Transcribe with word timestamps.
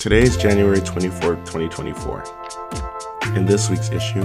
Today 0.00 0.22
is 0.22 0.38
January 0.38 0.80
24, 0.80 1.36
2024. 1.44 2.24
In 3.36 3.44
this 3.44 3.68
week's 3.68 3.90
issue, 3.90 4.22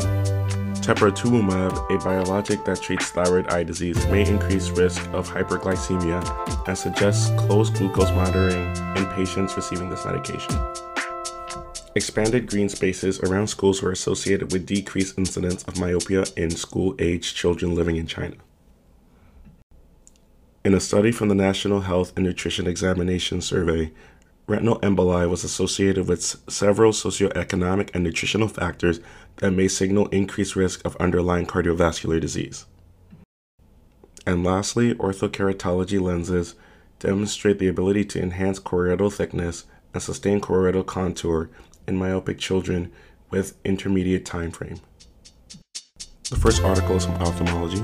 teprotumumab, 0.80 1.94
a 1.94 2.02
biologic 2.02 2.64
that 2.64 2.82
treats 2.82 3.10
thyroid 3.10 3.50
eye 3.50 3.66
disease, 3.66 3.98
may 4.08 4.26
increase 4.26 4.70
risk 4.70 5.06
of 5.10 5.28
hyperglycemia 5.30 6.66
and 6.66 6.78
suggests 6.78 7.30
close 7.42 7.70
glucose 7.72 8.10
monitoring 8.12 8.74
in 8.96 9.06
patients 9.16 9.58
receiving 9.58 9.90
this 9.90 10.06
medication. 10.06 10.58
Expanded 11.94 12.48
green 12.48 12.70
spaces 12.70 13.20
around 13.20 13.48
schools 13.48 13.82
were 13.82 13.92
associated 13.92 14.54
with 14.54 14.66
decreased 14.66 15.18
incidence 15.18 15.64
of 15.64 15.78
myopia 15.78 16.24
in 16.38 16.52
school-aged 16.52 17.36
children 17.36 17.76
living 17.76 17.98
in 17.98 18.08
China. 18.08 18.38
In 20.64 20.74
a 20.74 20.80
study 20.80 21.12
from 21.12 21.28
the 21.28 21.36
National 21.36 21.82
Health 21.82 22.14
and 22.16 22.26
Nutrition 22.26 22.66
Examination 22.66 23.42
Survey, 23.42 23.92
retinal 24.48 24.80
emboli 24.80 25.30
was 25.30 25.44
associated 25.44 26.08
with 26.08 26.22
several 26.50 26.92
socioeconomic 26.92 27.90
and 27.94 28.04
nutritional 28.04 28.48
factors 28.48 29.00
that 29.38 29.52
may 29.52 29.68
signal 29.68 30.08
increased 30.08 30.56
risk 30.56 30.86
of 30.86 30.96
underlying 30.98 31.46
cardiovascular 31.46 32.20
disease. 32.20 32.66
And 34.26 34.44
lastly, 34.44 34.94
orthokeratology 34.96 36.02
lenses 36.02 36.56
demonstrate 37.00 37.60
the 37.60 37.68
ability 37.68 38.06
to 38.06 38.22
enhance 38.22 38.60
choroidal 38.60 39.14
thickness 39.14 39.66
and 39.94 40.02
sustain 40.02 40.42
choroidal 40.42 40.86
contour 40.86 41.50
in 41.88 41.98
myopic 41.98 42.40
children 42.40 42.92
with 43.30 43.58
intermediate 43.64 44.26
time 44.26 44.52
frame. 44.52 44.80
The 46.30 46.38
first 46.38 46.64
article 46.64 46.96
is 46.96 47.06
from 47.06 47.16
Ophthalmology. 47.16 47.82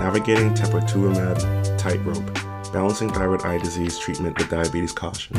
Navigating 0.00 0.52
teprotumumab 0.54 1.78
tightrope, 1.78 2.43
balancing 2.74 3.08
thyroid 3.08 3.40
eye 3.42 3.56
disease 3.56 3.96
treatment 4.00 4.36
with 4.36 4.50
diabetes 4.50 4.92
caution. 4.92 5.36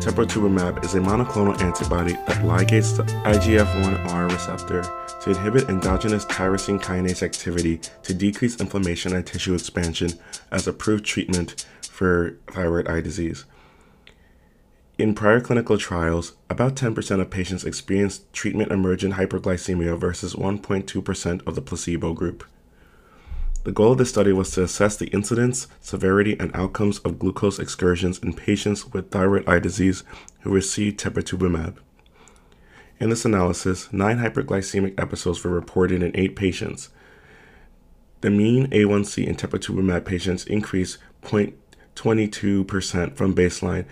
Teprotumumab 0.00 0.84
is 0.84 0.94
a 0.94 1.00
monoclonal 1.00 1.58
antibody 1.62 2.12
that 2.12 2.44
ligates 2.44 2.94
the 2.94 3.04
IGF-1R 3.24 4.30
receptor 4.30 4.82
to 5.22 5.30
inhibit 5.30 5.70
endogenous 5.70 6.26
tyrosine 6.26 6.80
kinase 6.80 7.22
activity 7.22 7.80
to 8.02 8.12
decrease 8.12 8.60
inflammation 8.60 9.16
and 9.16 9.26
tissue 9.26 9.54
expansion 9.54 10.10
as 10.50 10.68
approved 10.68 11.06
treatment 11.06 11.64
for 11.80 12.36
thyroid 12.48 12.86
eye 12.86 13.00
disease. 13.00 13.46
In 14.98 15.14
prior 15.14 15.40
clinical 15.40 15.78
trials, 15.78 16.34
about 16.50 16.74
10% 16.74 17.20
of 17.20 17.30
patients 17.30 17.64
experienced 17.64 18.30
treatment 18.34 18.70
emergent 18.70 19.14
hyperglycemia 19.14 19.98
versus 19.98 20.34
1.2% 20.34 21.46
of 21.46 21.54
the 21.54 21.62
placebo 21.62 22.12
group. 22.12 22.44
The 23.64 23.72
goal 23.72 23.92
of 23.92 23.98
this 23.98 24.08
study 24.08 24.32
was 24.32 24.50
to 24.52 24.62
assess 24.62 24.96
the 24.96 25.08
incidence, 25.08 25.66
severity, 25.80 26.36
and 26.38 26.54
outcomes 26.54 27.00
of 27.00 27.18
glucose 27.18 27.58
excursions 27.58 28.18
in 28.18 28.32
patients 28.32 28.86
with 28.92 29.10
thyroid 29.10 29.48
eye 29.48 29.58
disease 29.58 30.04
who 30.40 30.50
received 30.50 30.98
teprotumumab. 30.98 31.76
In 33.00 33.10
this 33.10 33.24
analysis, 33.24 33.92
nine 33.92 34.18
hyperglycemic 34.18 34.98
episodes 35.00 35.44
were 35.44 35.50
reported 35.50 36.02
in 36.02 36.16
eight 36.16 36.34
patients. 36.34 36.88
The 38.22 38.30
mean 38.30 38.68
A1C 38.70 39.26
in 39.26 39.36
teprotumumab 39.36 40.04
patients 40.04 40.44
increased 40.46 40.98
0.22% 41.22 43.16
from 43.16 43.34
baseline 43.34 43.84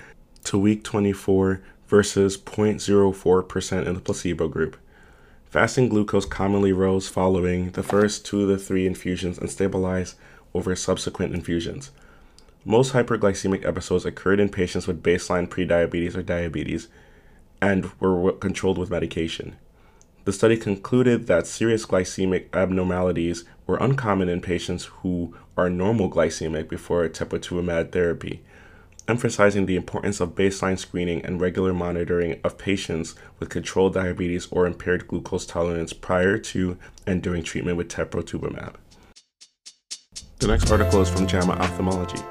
to 0.45 0.58
week 0.58 0.83
24 0.84 1.62
versus 1.86 2.36
0.04% 2.36 3.86
in 3.86 3.95
the 3.95 4.01
placebo 4.01 4.48
group. 4.48 4.77
Fasting 5.48 5.89
glucose 5.89 6.27
commonly 6.27 6.72
rose 6.72 7.08
following 7.08 7.70
the 7.70 7.83
first 7.83 8.27
two 8.27 8.48
to 8.48 8.58
three 8.58 8.86
infusions 8.86 9.39
and 9.39 9.48
stabilized 9.48 10.16
over 10.52 10.75
subsequent 10.75 11.34
infusions. 11.34 11.92
Most 12.64 12.92
hyperglycemic 12.92 13.64
episodes 13.64 14.05
occurred 14.05 14.41
in 14.41 14.48
patients 14.48 14.86
with 14.86 15.02
baseline 15.02 15.47
prediabetes 15.48 16.17
or 16.17 16.22
diabetes 16.22 16.89
and 17.62 17.91
were 18.00 18.33
controlled 18.33 18.77
with 18.77 18.91
medication. 18.91 19.56
The 20.24 20.33
study 20.33 20.56
concluded 20.56 21.29
that 21.29 21.46
serious 21.46 21.86
glycemic 21.86 22.52
abnormalities 22.52 23.45
were 23.68 23.77
uncommon 23.77 24.29
in 24.29 24.40
patients 24.40 24.86
who 24.86 25.33
are 25.56 25.68
normoglycemic 25.68 26.68
before 26.68 27.08
teprotumumab 27.08 27.92
therapy, 27.92 28.42
emphasizing 29.08 29.67
the 29.67 29.77
importance 29.77 30.20
of 30.20 30.34
baseline 30.34 30.78
screening 30.78 31.24
and 31.24 31.40
regular 31.40 31.72
monitoring 31.72 32.40
of 32.42 32.58
patients 32.58 33.14
with 33.39 33.48
controlled 33.48 33.94
diabetes 33.94 34.48
or 34.50 34.67
impaired 34.67 35.06
glucose 35.06 35.46
tolerance 35.46 35.92
prior 35.92 36.39
to 36.39 36.77
and 37.06 37.22
during 37.22 37.42
treatment 37.42 37.77
with 37.77 37.89
teprotumumab. 37.89 38.74
The 40.39 40.48
next 40.48 40.70
article 40.70 41.00
is 41.00 41.08
from 41.08 41.27
JAMA 41.27 41.52
Ophthalmology 41.55 42.22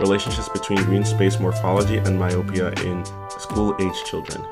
Relationships 0.00 0.48
between 0.48 0.82
green 0.84 1.04
space 1.04 1.38
morphology 1.38 1.98
and 1.98 2.18
myopia 2.18 2.70
in 2.84 3.04
school 3.38 3.76
aged 3.78 4.06
children. 4.06 4.42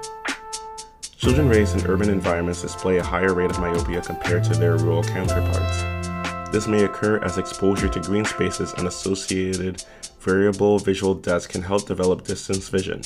Children 1.16 1.48
raised 1.48 1.74
in 1.74 1.90
urban 1.90 2.10
environments 2.10 2.60
display 2.60 2.98
a 2.98 3.02
higher 3.02 3.32
rate 3.32 3.50
of 3.50 3.58
myopia 3.58 4.02
compared 4.02 4.44
to 4.44 4.54
their 4.54 4.76
rural 4.76 5.02
counterparts. 5.02 6.52
This 6.52 6.66
may 6.66 6.84
occur 6.84 7.18
as 7.24 7.38
exposure 7.38 7.88
to 7.88 8.00
green 8.00 8.26
spaces 8.26 8.74
and 8.74 8.86
associated 8.86 9.82
variable 10.20 10.78
visual 10.78 11.14
depths 11.14 11.46
can 11.46 11.62
help 11.62 11.86
develop 11.86 12.24
distance 12.24 12.68
vision. 12.68 13.02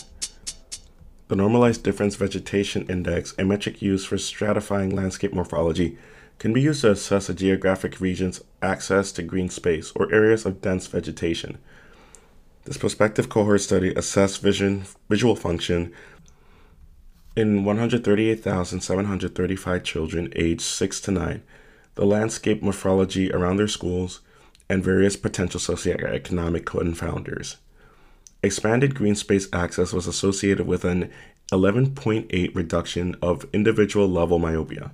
The 1.28 1.36
Normalized 1.36 1.82
Difference 1.82 2.16
Vegetation 2.16 2.86
Index, 2.88 3.34
a 3.38 3.44
metric 3.44 3.80
used 3.80 4.06
for 4.06 4.16
stratifying 4.16 4.92
landscape 4.92 5.32
morphology, 5.32 5.96
can 6.38 6.52
be 6.52 6.60
used 6.60 6.82
to 6.82 6.90
assess 6.90 7.28
a 7.28 7.34
geographic 7.34 8.00
region's 8.00 8.42
access 8.60 9.12
to 9.12 9.22
green 9.22 9.48
space 9.48 9.92
or 9.94 10.12
areas 10.12 10.44
of 10.44 10.60
dense 10.60 10.86
vegetation. 10.86 11.58
This 12.64 12.76
prospective 12.76 13.28
cohort 13.28 13.60
study 13.60 13.94
assessed 13.94 14.42
vision, 14.42 14.84
visual 15.08 15.36
function 15.36 15.92
in 17.34 17.64
138,735 17.64 19.84
children 19.84 20.32
aged 20.36 20.60
6 20.60 21.00
to 21.00 21.10
9 21.10 21.42
the 21.94 22.06
landscape 22.06 22.62
morphology 22.62 23.30
around 23.32 23.58
their 23.58 23.68
schools, 23.68 24.20
and 24.72 24.82
various 24.82 25.16
potential 25.16 25.60
socioeconomic 25.60 26.64
confounders. 26.64 27.56
Expanded 28.42 28.94
green 28.94 29.14
space 29.14 29.46
access 29.52 29.92
was 29.92 30.06
associated 30.06 30.66
with 30.66 30.82
an 30.86 31.10
11.8 31.52 32.54
reduction 32.54 33.14
of 33.20 33.44
individual 33.52 34.08
level 34.08 34.38
myopia. 34.38 34.90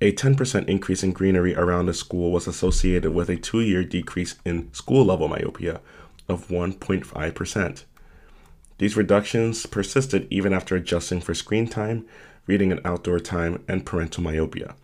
A 0.00 0.12
10% 0.12 0.66
increase 0.66 1.02
in 1.02 1.12
greenery 1.12 1.54
around 1.54 1.86
the 1.86 1.92
school 1.92 2.32
was 2.32 2.46
associated 2.46 3.12
with 3.12 3.28
a 3.28 3.36
two 3.36 3.60
year 3.60 3.84
decrease 3.84 4.36
in 4.46 4.72
school 4.72 5.04
level 5.04 5.28
myopia 5.28 5.82
of 6.26 6.48
1.5%. 6.48 7.84
These 8.78 8.96
reductions 8.96 9.66
persisted 9.66 10.26
even 10.30 10.54
after 10.54 10.74
adjusting 10.74 11.20
for 11.20 11.34
screen 11.34 11.68
time, 11.68 12.06
reading 12.46 12.72
and 12.72 12.80
outdoor 12.82 13.20
time, 13.20 13.62
and 13.68 13.84
parental 13.84 14.22
myopia. 14.22 14.74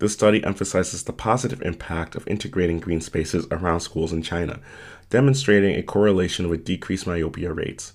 This 0.00 0.14
study 0.14 0.42
emphasizes 0.42 1.04
the 1.04 1.12
positive 1.12 1.60
impact 1.60 2.16
of 2.16 2.26
integrating 2.26 2.80
green 2.80 3.02
spaces 3.02 3.46
around 3.50 3.80
schools 3.80 4.14
in 4.14 4.22
China, 4.22 4.58
demonstrating 5.10 5.74
a 5.76 5.82
correlation 5.82 6.48
with 6.48 6.64
decreased 6.64 7.06
myopia 7.06 7.52
rates. 7.52 7.92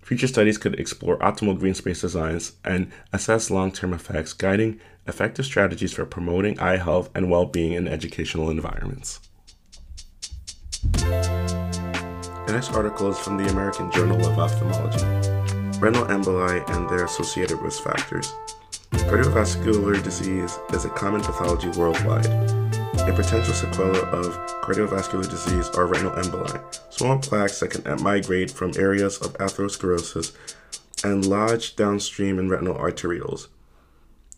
Future 0.00 0.28
studies 0.28 0.56
could 0.56 0.80
explore 0.80 1.18
optimal 1.18 1.58
green 1.58 1.74
space 1.74 2.00
designs 2.00 2.52
and 2.64 2.90
assess 3.12 3.50
long 3.50 3.70
term 3.70 3.92
effects, 3.92 4.32
guiding 4.32 4.80
effective 5.06 5.44
strategies 5.44 5.92
for 5.92 6.06
promoting 6.06 6.58
eye 6.58 6.78
health 6.78 7.10
and 7.14 7.30
well 7.30 7.44
being 7.44 7.74
in 7.74 7.86
educational 7.86 8.48
environments. 8.48 9.20
The 10.92 12.52
next 12.52 12.72
article 12.72 13.10
is 13.10 13.18
from 13.18 13.36
the 13.36 13.50
American 13.50 13.90
Journal 13.90 14.24
of 14.24 14.38
Ophthalmology 14.38 15.04
Retinal 15.80 16.06
emboli 16.06 16.66
and 16.70 16.88
their 16.88 17.04
associated 17.04 17.60
risk 17.60 17.82
factors. 17.82 18.32
Cardiovascular 19.06 20.02
disease 20.02 20.58
is 20.72 20.84
a 20.84 20.88
common 20.88 21.20
pathology 21.20 21.68
worldwide. 21.78 22.26
A 22.26 23.12
potential 23.14 23.54
sequela 23.54 24.02
of 24.12 24.36
cardiovascular 24.62 25.30
disease 25.30 25.68
are 25.76 25.86
retinal 25.86 26.10
emboli, 26.12 26.60
small 26.92 27.16
plaques 27.18 27.60
that 27.60 27.70
can 27.70 28.02
migrate 28.02 28.50
from 28.50 28.72
areas 28.76 29.18
of 29.18 29.32
atherosclerosis 29.34 30.34
and 31.04 31.24
lodge 31.24 31.76
downstream 31.76 32.40
in 32.40 32.48
retinal 32.48 32.74
arterioles. 32.74 33.46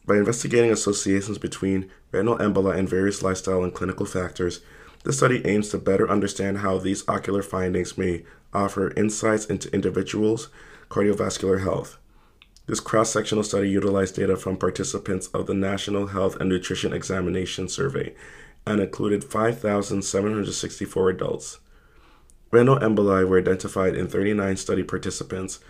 By 0.06 0.17
investigating 0.17 0.71
associations 0.71 1.38
between 1.38 1.91
retinal 2.12 2.37
emboli 2.37 2.76
and 2.76 2.87
various 2.87 3.23
lifestyle 3.23 3.64
and 3.64 3.73
clinical 3.73 4.05
factors, 4.05 4.61
this 5.03 5.17
study 5.17 5.47
aims 5.47 5.71
to 5.71 5.79
better 5.79 6.11
understand 6.11 6.59
how 6.59 6.76
these 6.76 7.09
ocular 7.09 7.43
findings 7.43 7.97
may 7.97 8.25
offer 8.53 8.93
insights 8.99 9.47
into 9.47 9.73
individuals' 9.73 10.50
cardiovascular 10.91 11.62
health. 11.62 11.97
This 12.69 12.81
cross 12.81 13.11
sectional 13.11 13.44
study 13.44 13.70
utilized 13.70 14.17
data 14.17 14.37
from 14.37 14.59
participants 14.59 15.29
of 15.29 15.47
the 15.47 15.55
National 15.55 16.09
Health 16.09 16.37
and 16.37 16.50
Nutrition 16.50 16.93
Examination 16.93 17.67
Survey 17.67 18.15
and 18.67 18.79
included 18.79 19.25
5,764 19.25 21.09
adults. 21.09 21.61
Retinal 22.50 22.79
emboli 22.79 23.26
were 23.26 23.38
identified 23.38 23.97
in 23.97 24.06
39 24.06 24.59
study 24.59 24.82
participants 24.82 25.61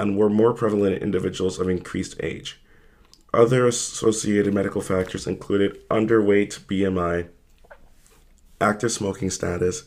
and 0.00 0.16
were 0.18 0.28
more 0.28 0.52
prevalent 0.52 0.96
in 0.96 1.02
individuals 1.02 1.60
of 1.60 1.68
increased 1.68 2.16
age. 2.20 2.60
Other 3.32 3.68
associated 3.68 4.52
medical 4.52 4.80
factors 4.80 5.28
included 5.28 5.88
underweight 5.88 6.58
BMI, 6.66 7.28
active 8.60 8.90
smoking 8.90 9.30
status, 9.30 9.84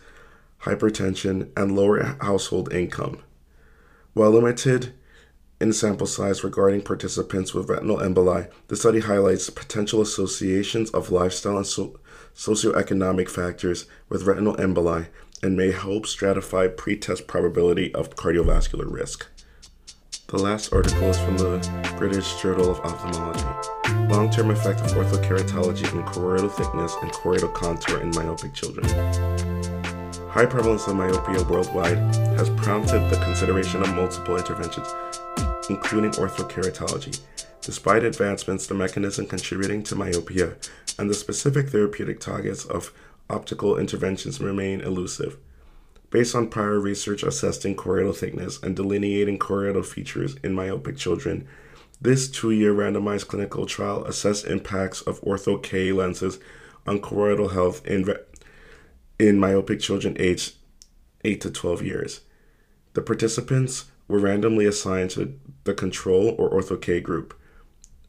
hypertension, 0.62 1.50
and 1.57 1.75
lower 1.75 2.15
household 2.21 2.71
income. 2.71 3.21
While 4.13 4.31
limited 4.31 4.94
in 5.61 5.71
sample 5.71 6.07
size 6.07 6.43
regarding 6.43 6.81
participants 6.81 7.53
with 7.53 7.69
retinal 7.69 7.97
emboli, 7.97 8.49
the 8.67 8.75
study 8.75 8.99
highlights 8.99 9.49
potential 9.51 10.01
associations 10.01 10.89
of 10.89 11.11
lifestyle 11.11 11.57
and 11.57 11.67
so- 11.67 11.99
socioeconomic 12.35 13.29
factors 13.29 13.85
with 14.09 14.23
retinal 14.23 14.55
emboli 14.55 15.07
and 15.43 15.55
may 15.55 15.71
help 15.71 16.05
stratify 16.05 16.75
pretest 16.75 17.27
probability 17.27 17.93
of 17.93 18.15
cardiovascular 18.15 18.91
risk. 18.91 19.27
The 20.27 20.37
last 20.37 20.73
article 20.73 21.09
is 21.09 21.19
from 21.19 21.37
the 21.37 21.95
British 21.97 22.41
Journal 22.41 22.71
of 22.71 22.79
Ophthalmology. 22.79 23.45
Long-term 24.11 24.49
effect 24.49 24.81
of 24.81 24.91
orthokeratology 24.93 25.91
in 25.93 26.03
choroidal 26.05 26.51
thickness 26.51 26.95
and 27.01 27.11
choroidal 27.11 27.53
contour 27.53 28.01
in 28.01 28.09
myopic 28.11 28.53
children. 28.53 28.85
High 30.29 30.45
prevalence 30.45 30.87
of 30.87 30.95
myopia 30.95 31.43
worldwide 31.43 31.97
has 32.37 32.49
prompted 32.51 33.09
the 33.09 33.17
consideration 33.17 33.81
of 33.81 33.93
multiple 33.93 34.37
interventions, 34.37 34.87
including 35.71 36.12
orthokeratology. 36.12 37.19
Despite 37.62 38.03
advancements, 38.03 38.68
the 38.68 38.73
mechanism 38.73 39.25
contributing 39.25 39.83
to 39.83 39.95
myopia 39.95 40.56
and 40.97 41.09
the 41.09 41.13
specific 41.13 41.69
therapeutic 41.69 42.19
targets 42.19 42.65
of 42.65 42.91
optical 43.29 43.77
interventions 43.77 44.41
remain 44.41 44.81
elusive. 44.81 45.38
Based 46.09 46.35
on 46.35 46.50
prior 46.50 46.79
research 46.79 47.23
assessing 47.23 47.75
choroidal 47.75 48.15
thickness 48.15 48.62
and 48.62 48.75
delineating 48.75 49.39
choroidal 49.39 49.85
features 49.85 50.35
in 50.44 50.53
myopic 50.53 50.97
children, 50.97 51.47
this 52.01 52.29
two 52.29 52.51
year 52.51 52.74
randomized 52.74 53.27
clinical 53.27 53.65
trial 53.65 54.03
assessed 54.06 54.45
impacts 54.45 55.01
of 55.01 55.21
ortho 55.21 55.62
K 55.62 55.91
lenses 55.94 56.39
on 56.85 57.00
choroidal 57.00 57.53
health 57.53 57.85
in, 57.85 58.13
in 59.17 59.39
myopic 59.39 59.79
children 59.79 60.17
aged 60.19 60.56
8 61.24 61.39
to 61.41 61.51
12 61.51 61.83
years. 61.83 62.21
The 62.93 63.01
participants 63.01 63.85
were 64.07 64.19
randomly 64.19 64.65
assigned 64.65 65.11
to 65.11 65.39
the 65.63 65.73
control 65.73 66.35
or 66.38 66.49
ortho 66.49 66.81
K 66.81 66.99
group. 66.99 67.33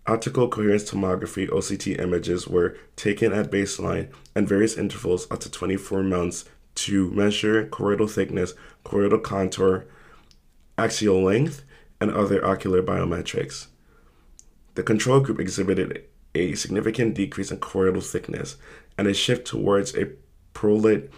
Optical 0.07 0.49
coherence 0.49 0.91
tomography 0.91 1.49
OCT 1.49 2.01
images 2.01 2.49
were 2.49 2.77
taken 2.97 3.33
at 3.33 3.53
baseline 3.53 4.09
and 4.35 4.49
various 4.49 4.77
intervals 4.77 5.31
up 5.31 5.39
to 5.41 5.51
24 5.51 6.03
months 6.03 6.45
to 6.75 7.11
measure 7.13 7.67
choroidal 7.67 8.11
thickness, 8.11 8.55
choroidal 8.85 9.23
contour, 9.23 9.85
axial 10.77 11.23
length, 11.23 11.63
and 12.01 12.11
other 12.11 12.45
ocular 12.45 12.83
biometrics. 12.83 13.69
The 14.75 14.83
control 14.83 15.21
group 15.21 15.39
exhibited 15.39 16.05
a 16.35 16.55
significant 16.55 17.15
decrease 17.15 17.53
in 17.53 17.59
choroidal 17.59 18.05
thickness 18.05 18.57
and 18.99 19.07
a 19.07 19.15
shift 19.15 19.47
towards 19.47 19.95
a 19.95 20.11
prolate 20.53 21.13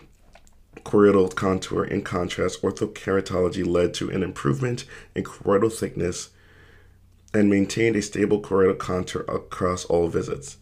choroidal 0.85 1.35
contour. 1.35 1.85
In 1.85 2.03
contrast, 2.03 2.63
orthokeratology 2.63 3.67
led 3.67 3.95
to 3.95 4.11
an 4.11 4.23
improvement 4.23 4.85
in 5.15 5.25
choroidal 5.25 5.73
thickness 5.73 6.31
and 7.33 7.51
maintained 7.51 7.97
a 7.97 8.03
stable 8.03 8.41
choroidal 8.41 8.79
contour 8.79 9.23
across 9.23 9.85
all 9.87 10.09
visits. 10.09 10.59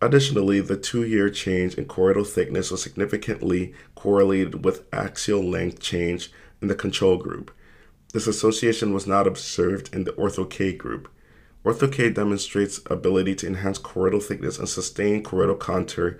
Additionally, 0.00 0.60
the 0.60 0.76
two 0.76 1.04
year 1.04 1.28
change 1.28 1.74
in 1.74 1.84
choroidal 1.86 2.26
thickness 2.26 2.70
was 2.70 2.82
significantly 2.82 3.74
correlated 3.94 4.64
with 4.64 4.84
axial 4.92 5.42
length 5.42 5.80
change 5.80 6.30
in 6.62 6.68
the 6.68 6.74
control 6.74 7.16
group. 7.16 7.50
This 8.12 8.26
association 8.26 8.94
was 8.94 9.06
not 9.06 9.26
observed 9.26 9.94
in 9.94 10.04
the 10.04 10.12
ortho 10.12 10.48
K 10.48 10.72
group. 10.72 11.08
Ortho 11.64 11.92
K 11.92 12.10
demonstrates 12.10 12.80
ability 12.86 13.34
to 13.36 13.46
enhance 13.46 13.78
choroidal 13.78 14.22
thickness 14.22 14.58
and 14.58 14.68
sustain 14.68 15.22
choroidal 15.22 15.58
contour 15.58 16.18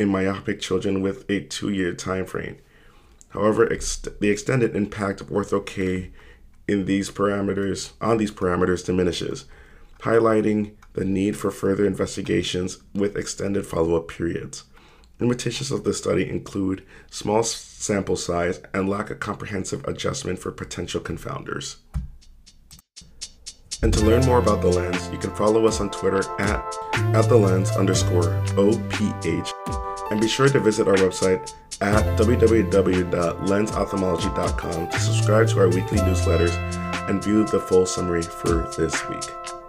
in 0.00 0.08
myopic 0.08 0.60
children 0.60 1.02
with 1.02 1.28
a 1.30 1.40
two 1.40 1.70
year 1.70 1.92
time 1.92 2.24
frame. 2.24 2.56
However, 3.28 3.70
ex- 3.70 3.96
the 3.96 4.30
extended 4.30 4.74
impact 4.74 5.20
of 5.20 5.28
ortho 5.28 5.64
K 5.64 6.10
in 6.66 6.86
these 6.86 7.10
parameters 7.10 7.92
on 8.00 8.16
these 8.16 8.32
parameters 8.32 8.84
diminishes, 8.84 9.44
highlighting 10.00 10.72
the 10.94 11.04
need 11.04 11.36
for 11.36 11.50
further 11.50 11.86
investigations 11.86 12.78
with 12.94 13.16
extended 13.16 13.66
follow-up 13.66 14.08
periods. 14.08 14.64
Limitations 15.20 15.70
of 15.70 15.84
the 15.84 15.92
study 15.92 16.28
include 16.28 16.84
small 17.10 17.42
sample 17.42 18.16
size 18.16 18.60
and 18.72 18.88
lack 18.88 19.10
of 19.10 19.20
comprehensive 19.20 19.84
adjustment 19.86 20.38
for 20.38 20.50
potential 20.50 21.00
confounders. 21.00 21.76
And 23.82 23.92
to 23.94 24.04
learn 24.04 24.24
more 24.26 24.38
about 24.38 24.60
the 24.60 24.68
lens, 24.68 25.08
you 25.10 25.18
can 25.18 25.34
follow 25.34 25.66
us 25.66 25.80
on 25.80 25.90
Twitter 25.90 26.22
at, 26.38 26.76
at 27.14 27.28
the 27.28 27.36
lens 27.36 27.70
underscore 27.72 28.24
OPH. 28.56 29.89
And 30.10 30.20
be 30.20 30.28
sure 30.28 30.48
to 30.48 30.60
visit 30.60 30.88
our 30.88 30.96
website 30.96 31.54
at 31.80 32.04
www.lensophthalmology.com 32.18 34.88
to 34.88 35.00
subscribe 35.00 35.48
to 35.48 35.60
our 35.60 35.68
weekly 35.68 35.98
newsletters 35.98 36.54
and 37.08 37.22
view 37.22 37.44
the 37.46 37.60
full 37.60 37.86
summary 37.86 38.22
for 38.22 38.68
this 38.76 39.08
week. 39.08 39.59